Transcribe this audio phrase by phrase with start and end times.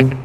[0.00, 0.16] Benvenuti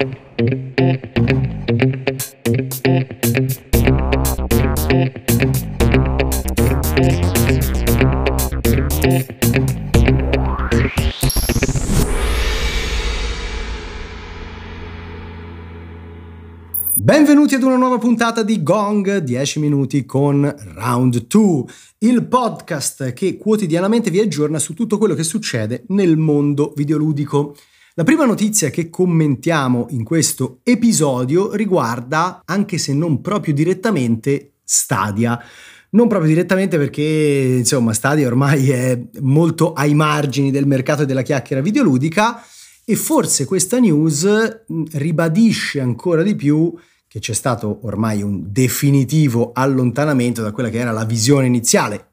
[17.56, 21.64] ad una nuova puntata di Gong 10 minuti con Round 2,
[21.98, 27.58] il podcast che quotidianamente vi aggiorna su tutto quello che succede nel mondo videoludico.
[27.98, 35.42] La prima notizia che commentiamo in questo episodio riguarda, anche se non proprio direttamente, Stadia.
[35.92, 41.62] Non proprio direttamente perché, insomma, Stadia ormai è molto ai margini del mercato della chiacchiera
[41.62, 42.44] videoludica
[42.84, 44.28] e forse questa news
[44.92, 46.74] ribadisce ancora di più
[47.08, 52.08] che c'è stato ormai un definitivo allontanamento da quella che era la visione iniziale,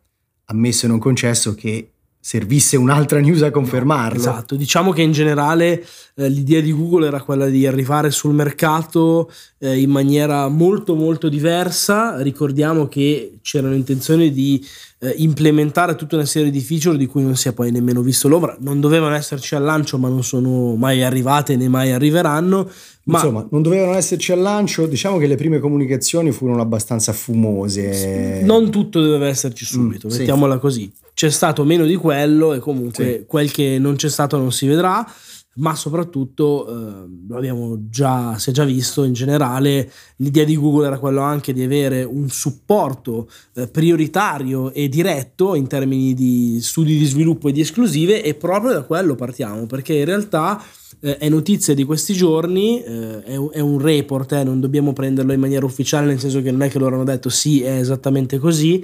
[0.45, 1.92] ammesso e non concesso che
[2.25, 4.17] servisse un'altra news a confermarlo.
[4.17, 9.29] Esatto, diciamo che in generale eh, l'idea di Google era quella di arrivare sul mercato
[9.59, 12.23] eh, in maniera molto molto diversa.
[12.23, 14.65] Ricordiamo che c'erano intenzioni di
[15.01, 18.29] eh, implementare tutta una serie di feature di cui non si è poi nemmeno visto
[18.29, 18.57] l'ombra.
[18.61, 22.71] Non dovevano esserci al lancio, ma non sono mai arrivate né mai arriveranno.
[23.05, 23.19] Ma...
[23.19, 24.87] Insomma, non dovevano esserci al lancio.
[24.87, 28.43] Diciamo che le prime comunicazioni furono abbastanza fumose.
[28.45, 30.61] Non tutto doveva esserci subito, mm, mettiamola sì.
[30.61, 30.93] così.
[31.15, 33.25] C'è stato meno di quello e comunque sì.
[33.27, 35.07] quel che non c'è stato non si vedrà
[35.55, 40.87] ma soprattutto eh, lo abbiamo già, si è già visto in generale, l'idea di Google
[40.87, 46.97] era quello anche di avere un supporto eh, prioritario e diretto in termini di studi
[46.97, 50.63] di sviluppo e di esclusive e proprio da quello partiamo perché in realtà
[51.01, 55.35] eh, è notizia di questi giorni, eh, è, è, un report, eh, non dobbiamo prenderlo
[55.35, 58.39] in maniera ufficiale nel senso che non è che loro hanno detto sì è esattamente
[58.39, 58.83] così,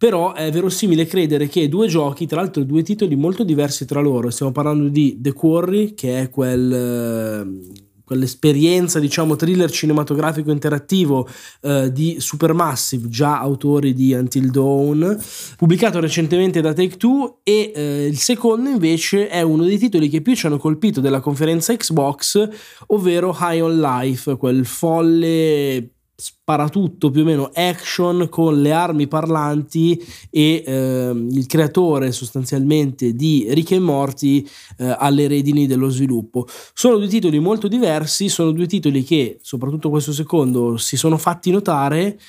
[0.00, 4.30] però è verosimile credere che due giochi, tra l'altro due titoli molto diversi tra loro,
[4.30, 11.28] stiamo parlando di The Quarry, che è quel, eh, quell'esperienza, diciamo, thriller cinematografico interattivo
[11.60, 15.22] eh, di Supermassive, già autori di Until Dawn,
[15.58, 20.22] pubblicato recentemente da Take Two, e eh, il secondo invece è uno dei titoli che
[20.22, 22.48] più ci hanno colpito della conferenza Xbox,
[22.86, 29.98] ovvero High on Life, quel folle sparatutto più o meno action con le armi parlanti
[30.28, 36.46] e eh, il creatore sostanzialmente di Rick e Morty eh, alle redini dello sviluppo.
[36.74, 41.50] Sono due titoli molto diversi, sono due titoli che, soprattutto questo secondo, si sono fatti
[41.50, 42.20] notare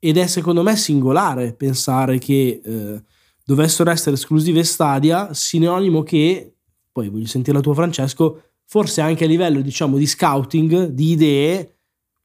[0.00, 3.02] ed è secondo me singolare pensare che eh,
[3.44, 6.54] dovessero essere esclusive Stadia, sinonimo che,
[6.90, 11.77] poi voglio sentire la tua Francesco, forse anche a livello diciamo di scouting, di idee,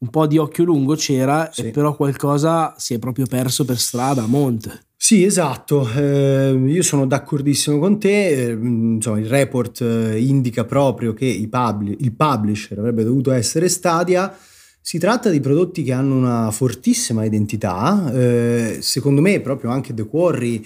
[0.03, 1.72] un po' di occhio lungo c'era, sì.
[1.72, 4.88] però qualcosa si è proprio perso per strada a monte.
[4.97, 11.13] Sì, esatto, eh, io sono d'accordissimo con te, eh, insomma, il report eh, indica proprio
[11.13, 14.36] che publi- il publisher avrebbe dovuto essere Stadia,
[14.81, 20.06] si tratta di prodotti che hanno una fortissima identità, eh, secondo me proprio anche The
[20.06, 20.66] Quarry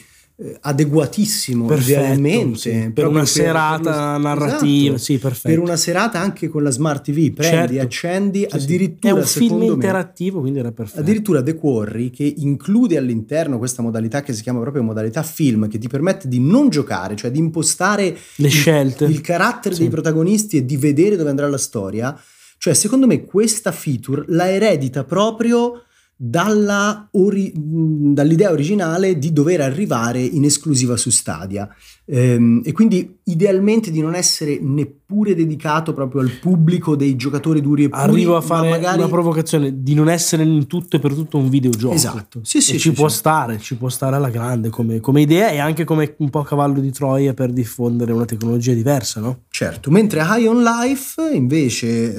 [0.61, 2.91] adeguatissimo perfetto, idealmente sì.
[2.93, 5.47] per una serata per, narrativa esatto, sì, perfetto.
[5.47, 7.81] per una serata anche con la smart tv prendi certo.
[7.81, 12.97] accendi sì, addirittura è un film interattivo quindi era perfetto addirittura The Quarry che include
[12.97, 17.15] all'interno questa modalità che si chiama proprio modalità film che ti permette di non giocare
[17.15, 21.49] cioè di impostare le il, scelte il carattere dei protagonisti e di vedere dove andrà
[21.49, 22.15] la storia
[22.59, 25.81] cioè secondo me questa feature la eredita proprio
[26.19, 31.69] dalla ori- dall'idea originale di dover arrivare in esclusiva su Stadia
[32.05, 37.83] ehm, e quindi idealmente di non essere neppure dedicato proprio al pubblico dei giocatori duri
[37.83, 38.01] e puri.
[38.01, 38.97] Arrivo a fare magari...
[38.97, 41.93] una provocazione di non essere in tutto e per tutto un videogioco.
[41.93, 43.17] Esatto, sì, sì, ci sì, può sì.
[43.17, 46.79] stare, ci può stare alla grande come, come, idea e anche come un po' cavallo
[46.79, 49.43] di Troia per diffondere una tecnologia diversa, no?
[49.49, 52.15] Certo, mentre High on Life invece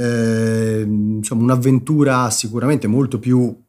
[0.78, 3.66] eh, insomma un'avventura sicuramente molto più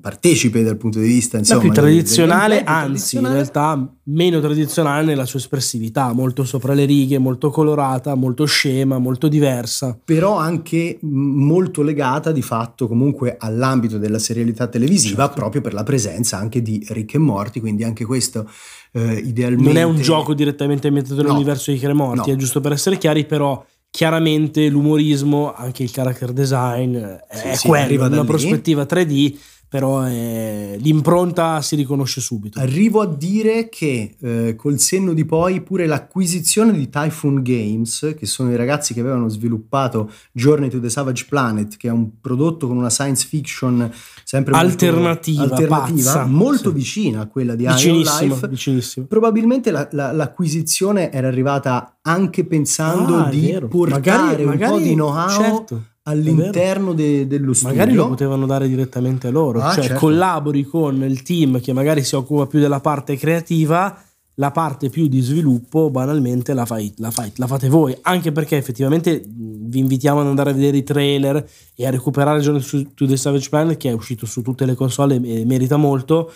[0.00, 3.28] partecipe dal punto di vista insomma, più tradizionale, del, del anzi tradizionale.
[3.28, 8.98] in realtà meno tradizionale nella sua espressività, molto sopra le righe, molto colorata, molto scema,
[8.98, 9.98] molto diversa.
[10.04, 15.40] Però anche molto legata di fatto comunque all'ambito della serialità televisiva certo.
[15.40, 18.48] proprio per la presenza anche di Rick e Morty, quindi anche questo
[18.92, 19.64] eh, idealmente...
[19.64, 21.28] Non è un gioco direttamente ambientato no.
[21.28, 22.34] nell'universo di Rick e Morty, no.
[22.34, 23.64] è giusto per essere chiari, però
[23.94, 26.96] chiaramente l'umorismo, anche il character design
[27.30, 28.26] sì, è sì, quello, una lì.
[28.26, 29.36] prospettiva 3D
[29.74, 32.60] però è, l'impronta si riconosce subito.
[32.60, 38.24] Arrivo a dire che eh, col senno di poi pure l'acquisizione di Typhoon Games, che
[38.24, 42.68] sono i ragazzi che avevano sviluppato Journey to the Savage Planet, che è un prodotto
[42.68, 43.90] con una science fiction
[44.22, 46.74] sempre alternativa, molto, alternativa pazza, molto sì.
[46.76, 48.46] vicina a quella di vicinissimo, Life.
[48.46, 49.06] vicinissimo.
[49.06, 54.82] Probabilmente la, la, l'acquisizione era arrivata anche pensando Ah, di portare Magari- un po' magari-
[54.84, 57.74] di know-how certo, all'interno de- dello studio.
[57.76, 60.00] Magari lo potevano dare direttamente a loro, Ah, cioè certo.
[60.00, 64.02] collabori con il team che magari si occupa più della parte creativa,
[64.38, 68.56] la parte più di sviluppo banalmente la, fai, la, fai- la fate voi, anche perché
[68.56, 73.16] effettivamente vi invitiamo ad andare a vedere i trailer e a recuperare Journey to the
[73.16, 76.30] Savage Planet che è uscito su tutte le console e merita molto,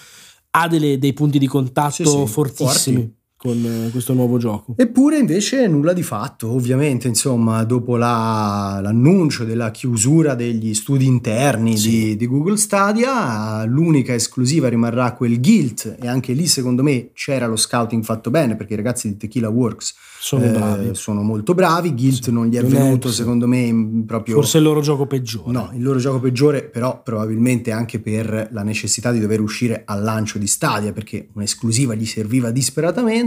[0.50, 3.16] ha delle- dei punti di contatto Sì, sì, fortissimi forti.
[3.38, 3.56] Con
[3.86, 4.74] eh, questo nuovo gioco.
[4.76, 11.76] Eppure invece nulla di fatto, ovviamente insomma dopo la- l'annuncio della chiusura degli studi interni
[11.78, 11.88] Sì.
[11.88, 17.46] di, di Google Stadia, l'unica esclusiva rimarrà quel Guild e anche lì secondo me c'era
[17.46, 20.90] lo scouting fatto bene perché i ragazzi di Tequila Works Sono eh, bravi.
[20.94, 22.32] sono molto bravi, Guild Sì.
[22.32, 23.14] non gli è Non è- venuto sì.
[23.14, 24.34] secondo me proprio...
[24.34, 25.52] Forse è il loro gioco peggiore.
[25.52, 30.02] No, il loro gioco peggiore, però probabilmente anche per la necessità di dover uscire al
[30.02, 33.26] lancio di Stadia, perché un'esclusiva gli serviva disperatamente.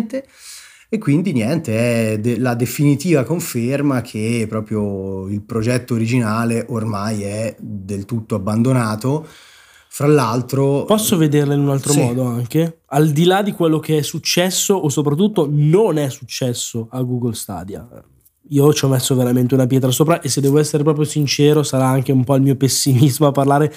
[0.93, 7.55] E quindi niente, è de- la definitiva conferma che proprio il progetto originale ormai è
[7.59, 9.25] del tutto abbandonato.
[9.93, 11.99] Fra l'altro, Posso vederla in un altro Sì.
[12.01, 12.79] modo anche?
[12.87, 17.33] Al di là di quello che è successo o soprattutto non è successo a Google
[17.33, 17.87] Stadia.
[18.49, 21.87] Io ci ho messo veramente una pietra sopra e se devo essere proprio sincero sarà
[21.87, 23.73] anche un po' il mio pessimismo a parlare,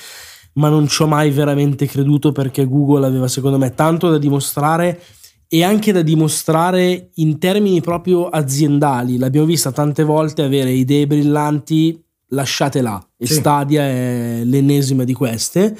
[0.54, 5.00] ma non ci ho mai veramente creduto perché Google aveva secondo me tanto da dimostrare
[5.48, 9.18] e anche da dimostrare in termini proprio aziendali.
[9.18, 13.04] L'abbiamo vista tante volte avere idee brillanti, lasciate là.
[13.16, 13.34] E Sì.
[13.34, 15.76] Stadia è l'ennesima di queste.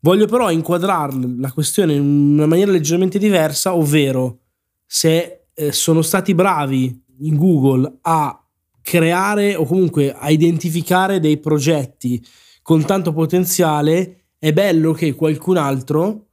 [0.00, 4.40] Voglio però inquadrare la questione in una maniera leggermente diversa, ovvero
[4.86, 8.36] se eh, sono stati bravi in Google a
[8.82, 12.24] creare o comunque a identificare dei progetti
[12.62, 16.26] con tanto potenziale, è bello che qualcun altro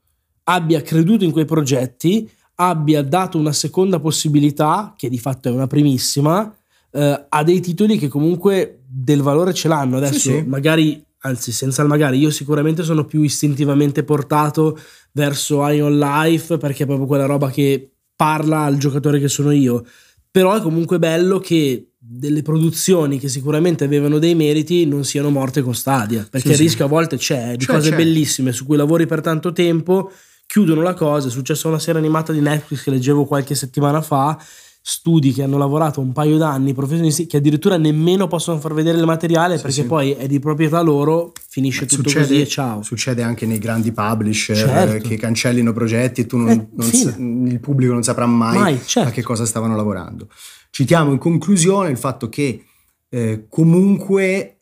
[0.44, 2.29] abbia creduto in quei progetti,
[2.61, 6.53] abbia dato una seconda possibilità, che di fatto è una primissima,
[6.91, 9.97] eh, a dei titoli che comunque del valore ce l'hanno.
[9.97, 10.44] Adesso Sì, sì.
[10.45, 14.77] magari, anzi senza il magari, io sicuramente sono più istintivamente portato
[15.13, 19.85] verso Ion Life perché è proprio quella roba che parla al giocatore che sono io.
[20.29, 25.61] Però è comunque bello che delle produzioni che sicuramente avevano dei meriti non siano morte
[25.61, 27.95] con Stadia, perché Sì, il rischio a volte c'è di C'è, cose c'è.
[27.95, 30.11] bellissime su cui lavori per tanto tempo,
[30.50, 34.36] chiudono la cosa, è successa una serie animata di Netflix che leggevo qualche settimana fa,
[34.81, 39.06] studi che hanno lavorato un paio d'anni, professionisti che addirittura nemmeno possono far vedere il
[39.06, 39.86] materiale Sì, perché sì.
[39.88, 42.81] poi è di proprietà loro, finisce tutto così e ciao.
[42.81, 44.96] succede anche nei grandi publisher Certo.
[44.96, 48.57] eh, che cancellino progetti e tu non, Eh, non sa- il pubblico non saprà mai,
[48.57, 49.10] Mai, certo.
[49.10, 50.30] a che cosa stavano lavorando.
[50.72, 52.63] Citiamo in conclusione il fatto che
[53.10, 54.58] eh, comunque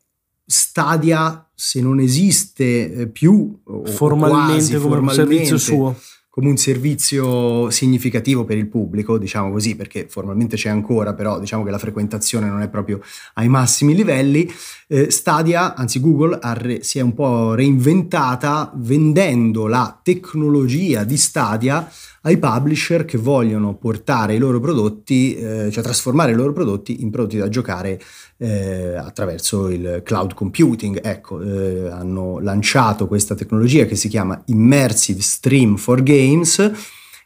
[0.49, 5.95] Stadia, se non esiste eh, più Formalmente quasi come un servizio suo.
[6.29, 11.65] come un servizio significativo per il pubblico, diciamo così, perché formalmente c'è ancora, però diciamo
[11.65, 13.01] che la frequentazione non è proprio
[13.33, 14.49] ai massimi livelli.
[14.87, 21.91] Eh, Stadia, anzi Google, re- si è un po' reinventata vendendo la tecnologia di Stadia
[22.27, 27.09] ai publisher che vogliono portare i loro prodotti, eh, cioè trasformare i loro prodotti in
[27.09, 28.01] prodotti da giocare
[28.37, 30.99] eh, attraverso il cloud computing.
[31.01, 36.71] Ecco, eh, hanno lanciato questa tecnologia che si chiama Immersive Stream for Games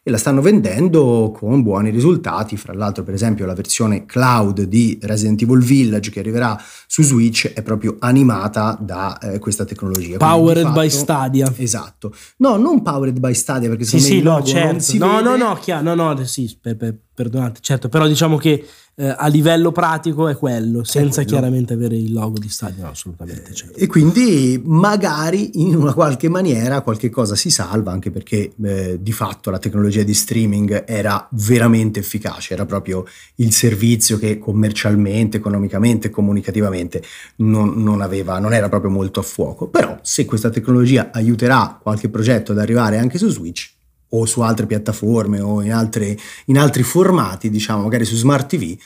[0.03, 2.57] e la stanno vendendo con buoni risultati.
[2.57, 7.51] Fra l'altro, per esempio, la versione cloud di Resident Evil Village che arriverà su Switch
[7.53, 10.17] è proprio animata da eh, questa tecnologia.
[10.17, 11.53] Powered di by fatto- Stadia.
[11.55, 12.13] Esatto.
[12.37, 14.97] No, non powered by Stadia perché Sì, me sì, il no, certo.
[14.97, 19.15] no, no, no, chiaro, no, no, sì, per- per- perdonate, certo, però diciamo che eh,
[19.17, 21.29] a livello pratico è quello, senza quello.
[21.29, 23.77] chiaramente avere il logo di stadio, no, assolutamente, certo.
[23.77, 29.11] E quindi magari in una qualche maniera qualche cosa si salva, anche perché eh, di
[29.11, 33.05] fatto la tecnologia di streaming era veramente efficace, era proprio
[33.35, 37.01] il servizio che commercialmente, economicamente, comunicativamente
[37.37, 39.67] non, non aveva, non era proprio molto a fuoco.
[39.67, 43.79] Però se questa tecnologia aiuterà qualche progetto ad arrivare anche su Switch
[44.13, 48.77] o su altre piattaforme o in, altre- in altri formati, diciamo magari su Smart TV,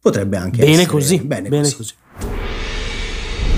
[0.00, 1.76] potrebbe anche Bene essere così, bene bene così.
[1.76, 1.94] così.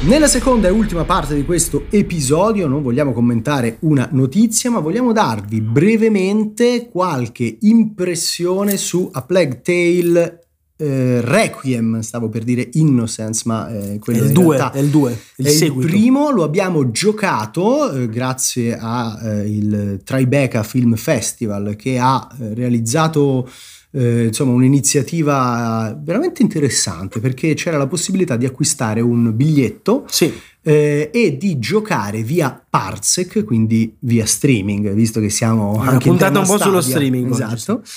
[0.03, 5.13] Nella seconda e ultima parte di questo episodio non vogliamo commentare una notizia, ma vogliamo
[5.13, 10.46] darvi brevemente qualche impressione su A Plague Tale
[10.79, 15.19] eh, Requiem, stavo per dire Innocence, ma eh, quello è il 2, è il 2,
[15.37, 22.29] il, il primo lo abbiamo giocato eh, grazie al eh, Tribeca Film Festival che ha
[22.39, 23.49] eh, realizzato
[23.93, 30.31] eh, insomma un'iniziativa veramente interessante perché c'era la possibilità di acquistare un biglietto sì.
[30.61, 36.47] e di giocare via Parsec, quindi via streaming, visto che siamo Una anche puntata un
[36.47, 37.31] po' sullo streaming.
[37.31, 37.73] Esatto.
[37.73, 37.89] Oggi,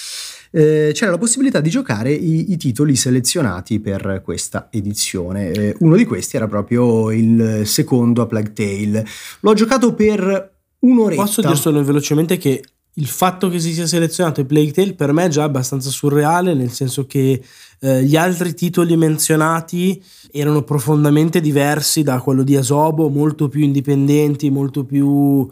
[0.52, 5.52] eh, c'era la possibilità di giocare i, i, titoli selezionati per questa edizione.
[5.52, 9.06] Eh, uno di questi era proprio il secondo a Plague Tale.
[9.42, 11.22] L'ho giocato per un'oretta.
[11.22, 12.64] Posso dire solo velocemente che
[12.94, 16.72] il fatto che si sia selezionato Plague Tale per me è già abbastanza surreale, nel
[16.72, 17.42] senso che
[17.82, 20.02] eh, gli altri titoli menzionati
[20.32, 25.50] erano profondamente diversi da quello di Asobo, molto più indipendenti, molto più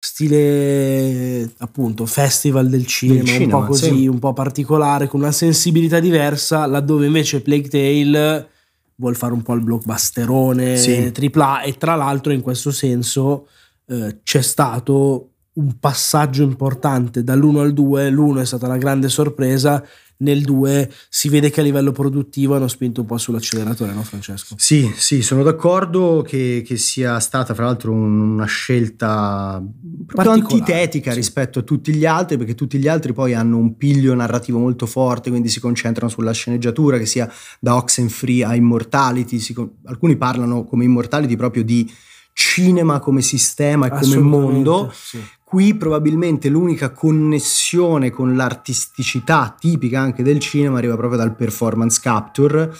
[0.00, 4.06] stile appunto festival del cinema, del cinema un po' così, sì.
[4.06, 8.48] un po' particolare, con una sensibilità diversa, laddove invece Plague Tale
[8.96, 11.12] vuol fare un po' il blockbusterone sì.
[11.14, 13.48] AAA e tra l'altro in questo senso
[13.86, 19.84] eh, c'è stato un passaggio importante dall'1 al 2, l'1 è stata la grande sorpresa,
[20.18, 24.54] nel 2 si vede che a livello produttivo hanno spinto un po' sull'acceleratore, no Francesco?
[24.58, 29.62] Sì, sì, sono d'accordo che, che sia stata fra l'altro una scelta
[30.06, 31.16] proprio antitetica sì.
[31.16, 34.86] rispetto a tutti gli altri, perché tutti gli altri poi hanno un piglio narrativo molto
[34.86, 40.64] forte, quindi si concentrano sulla sceneggiatura, che sia da Oxenfree a Immortality, si, alcuni parlano
[40.64, 41.90] come Immortality proprio di
[42.38, 44.92] cinema come sistema e come mondo.
[44.94, 45.20] Sì.
[45.48, 52.70] Qui probabilmente l'unica connessione con l'artisticità tipica anche del cinema arriva proprio dal performance capture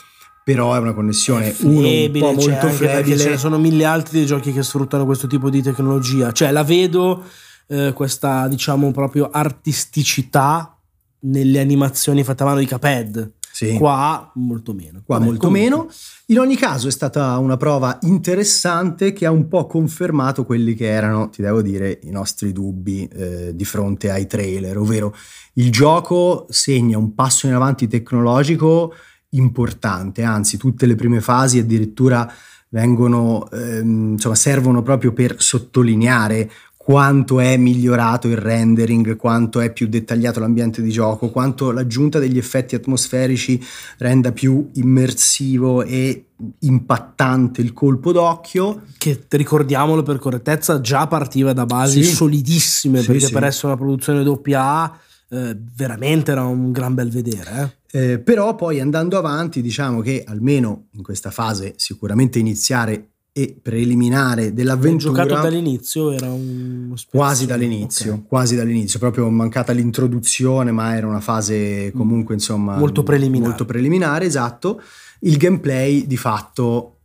[0.45, 3.17] però è una connessione uno, un po' molto cioè, flebile.
[3.19, 6.33] Ce ne sono mille altri giochi che sfruttano questo tipo di tecnologia.
[6.33, 7.23] Cioè la vedo
[7.69, 10.75] eh, questa diciamo proprio artisticità
[11.21, 13.33] nelle animazioni fatte a mano di Caped.
[13.59, 13.77] Sì.
[13.77, 15.03] Qua molto meno.
[15.05, 15.69] Qua Vabbè, molto comunque.
[15.69, 15.91] meno.
[16.27, 20.87] In ogni caso è stata una prova interessante che ha un po' confermato quelli che
[20.87, 25.13] erano, ti devo dire, i nostri dubbi eh, di fronte ai trailer, ovvero
[25.55, 28.95] il gioco segna un passo in avanti tecnologico
[29.31, 32.33] importante, anzi tutte le prime fasi addirittura
[32.69, 36.49] vengono, ehm, insomma, servono proprio per sottolineare
[36.89, 42.39] quanto è migliorato il rendering, quanto è più dettagliato l'ambiente di gioco, quanto l'aggiunta degli
[42.39, 43.63] effetti atmosferici
[43.99, 46.29] renda più immersivo e
[46.61, 48.85] impattante il colpo d'occhio.
[48.97, 52.15] Che ricordiamolo per correttezza, già partiva da basi sì.
[52.15, 53.33] solidissime, sì, perché sì.
[53.35, 54.91] per essere una produzione doppia
[55.29, 57.77] eh, veramente era un gran bel vedere.
[57.91, 58.13] Eh.
[58.13, 64.53] Eh, però poi andando avanti, diciamo che almeno in questa fase sicuramente iniziare e preliminare
[64.53, 65.23] dell'avventura.
[65.23, 68.25] giocato dall'inizio era un quasi dall'inizio, okay.
[68.27, 73.51] quasi dall'inizio, proprio mancata l'introduzione, ma era una fase comunque insomma molto preliminare.
[73.51, 74.83] Molto preliminare, esatto.
[75.21, 76.97] Il gameplay di fatto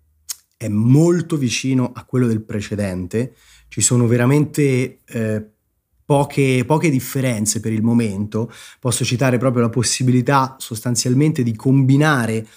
[0.57, 3.35] è molto vicino a quello del precedente.
[3.67, 5.47] Ci sono veramente eh,
[6.03, 8.51] poche, poche differenze per il momento.
[8.79, 12.47] Posso citare proprio la possibilità sostanzialmente di combinare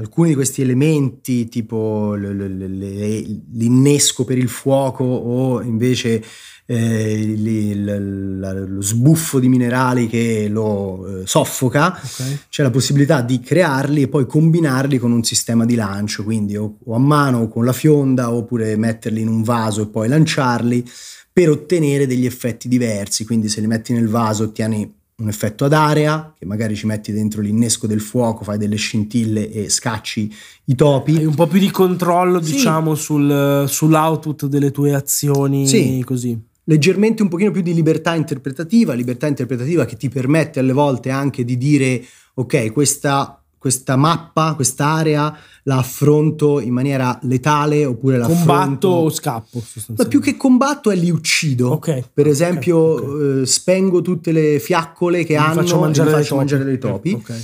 [0.00, 6.24] alcuni di questi elementi, tipo l'innesco per il fuoco o invece
[6.64, 12.38] eh, lo sbuffo di minerali che lo eh, soffoca, okay.
[12.48, 16.78] c'è la possibilità di crearli e poi combinarli con un sistema di lancio, quindi o,
[16.82, 20.88] o a mano o con la fionda oppure metterli in un vaso e poi lanciarli
[21.32, 25.72] per ottenere degli effetti diversi, quindi se li metti nel vaso ottieni un effetto ad
[25.72, 30.34] area, che magari ci metti dentro l'innesco del fuoco, fai delle scintille e scacci
[30.64, 31.16] i topi.
[31.16, 32.52] Hai un po' più di controllo, sì.
[32.52, 35.66] diciamo, sul, sull'output delle tue azioni.
[35.66, 36.02] Sì.
[36.04, 36.38] Così.
[36.64, 41.44] Leggermente un pochino più di libertà interpretativa, libertà interpretativa che ti permette alle volte anche
[41.44, 42.02] di dire,
[42.34, 49.62] ok, questa questa mappa, quest'area la affronto in maniera letale oppure la combatto o scappo
[49.96, 52.02] ma più che combatto è li uccido okay.
[52.10, 53.42] per esempio okay.
[53.42, 57.12] Eh, spengo tutte le fiaccole che mi hanno faccio mangiare e faccio mangiare dei topi
[57.12, 57.38] okay.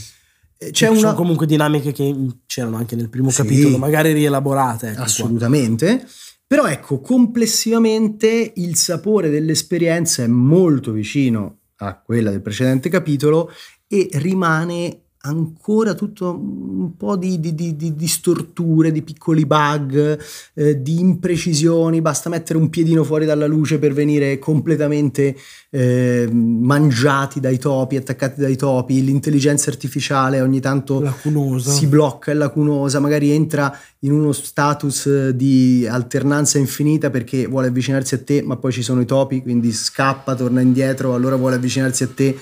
[0.56, 1.00] Eh, c'è una...
[1.00, 3.42] sono comunque dinamiche che c'erano anche nel primo sì.
[3.42, 6.08] capitolo magari rielaborate ecco assolutamente qua.
[6.46, 13.50] però ecco complessivamente il sapore dell'esperienza è molto vicino a quella del precedente capitolo
[13.86, 20.18] e rimane ancora tutto un po' di, di, di, di storture, di piccoli bug,
[20.54, 25.36] eh, di imprecisioni, basta mettere un piedino fuori dalla luce per venire completamente
[25.70, 31.72] eh, mangiati dai topi, attaccati dai topi, l'intelligenza artificiale ogni tanto lacunosa.
[31.72, 38.14] si blocca, è lacunosa, magari entra in uno status di alternanza infinita perché vuole avvicinarsi
[38.14, 42.04] a te, ma poi ci sono i topi, quindi scappa, torna indietro, allora vuole avvicinarsi
[42.04, 42.36] a te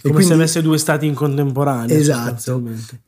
[0.00, 1.96] Come quindi, se avesse due stati in contemporanea.
[1.96, 2.62] Esatto.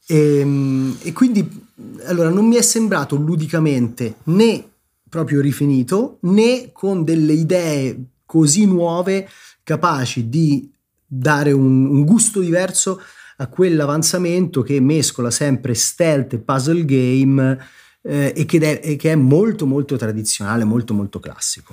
[0.07, 1.69] E, ehm, e quindi
[2.07, 4.65] allora non mi è sembrato ludicamente né
[5.09, 9.29] proprio rifinito né con delle idee così nuove
[9.63, 10.71] capaci di
[11.07, 13.01] dare un, un gusto diverso
[13.39, 17.59] a quell'avanzamento che mescola sempre stealth e puzzle game
[18.03, 21.73] eh, e, che è, e che è molto molto tradizionale, molto molto classico.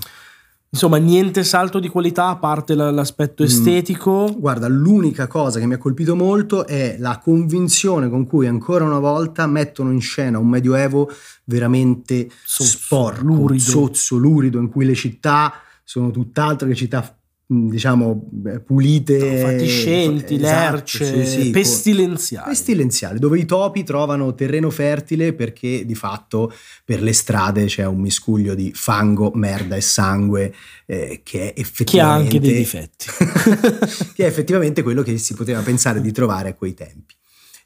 [0.69, 3.45] Insomma, niente salto di qualità a parte l'aspetto mm.
[3.45, 4.29] estetico.
[4.29, 8.83] Mm, guarda, l'unica cosa che mi ha colpito molto è la convinzione con cui ancora
[8.83, 11.09] una volta mettono in scena un medioevo
[11.45, 13.63] veramente sozzo, sporco, lurido.
[13.63, 17.16] sozzo, lurido, in cui le città sono tutt'altro che città
[17.49, 18.29] diciamo
[18.65, 22.49] pulite fatiscenti, esatto, lerce, sì, sì, pestilenziali.
[22.49, 28.01] pestilenziali dove i topi trovano terreno fertile perché di fatto per le strade c'è un
[28.01, 30.53] miscuglio di fango, merda e sangue
[30.85, 33.05] eh, che è effettivamente che ha anche dei difetti
[34.13, 37.15] che è effettivamente quello che si poteva pensare di trovare a quei tempi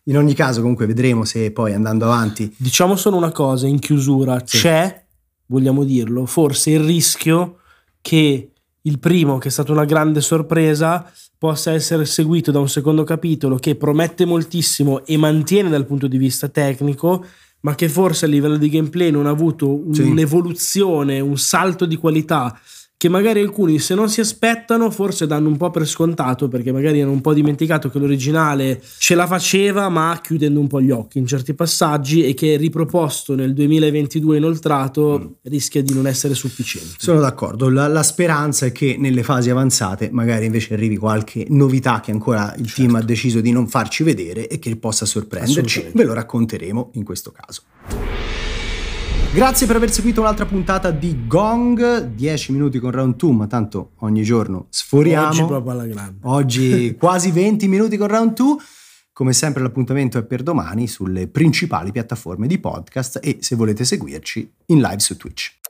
[0.03, 4.43] in ogni caso comunque vedremo se poi andando avanti diciamo solo una cosa in chiusura
[4.45, 4.59] sì.
[4.59, 5.05] c'è
[5.47, 7.57] vogliamo dirlo forse il rischio
[7.99, 8.50] che
[8.83, 13.57] il primo, che è stata una grande sorpresa, possa essere seguito da un secondo capitolo
[13.57, 17.25] che promette moltissimo e mantiene dal punto di vista tecnico,
[17.61, 22.59] ma che forse a livello di gameplay non ha avuto un'evoluzione, un salto di qualità
[23.01, 27.01] che magari alcuni se non si aspettano forse danno un po' per scontato perché magari
[27.01, 31.17] hanno un po' dimenticato che l'originale ce la faceva ma chiudendo un po' gli occhi
[31.17, 35.49] in certi passaggi e che riproposto nel 2022 inoltrato mm.
[35.49, 36.97] rischia di non essere sufficiente.
[36.99, 42.01] Sono d'accordo, la, la, speranza è che nelle fasi avanzate magari invece arrivi qualche novità
[42.01, 42.81] che ancora il certo.
[42.83, 47.03] team ha deciso di non farci vedere e che possa sorprenderci, ve lo racconteremo in
[47.03, 47.63] questo caso.
[49.33, 53.91] Grazie per aver seguito un'altra puntata di Gong, 10 minuti con Round 2, ma tanto
[53.99, 55.29] ogni giorno sforiamo.
[55.29, 56.17] Oggi proprio alla grande.
[56.23, 58.55] Oggi quasi 20 minuti con Round 2.
[59.13, 64.51] Come sempre l'appuntamento è per domani sulle principali piattaforme di podcast e se volete seguirci
[64.65, 65.60] in live su Twitch.